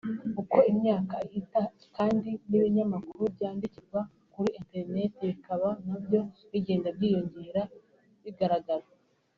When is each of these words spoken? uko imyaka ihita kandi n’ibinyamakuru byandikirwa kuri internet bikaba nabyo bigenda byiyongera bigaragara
uko 0.41 0.57
imyaka 0.71 1.15
ihita 1.27 1.61
kandi 1.95 2.29
n’ibinyamakuru 2.49 3.23
byandikirwa 3.35 3.99
kuri 4.33 4.49
internet 4.59 5.13
bikaba 5.29 5.69
nabyo 5.85 6.21
bigenda 6.51 6.87
byiyongera 6.97 7.61
bigaragara 8.23 8.87